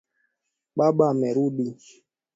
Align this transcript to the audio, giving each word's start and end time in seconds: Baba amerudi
Baba 0.77 1.03
amerudi 1.13 1.67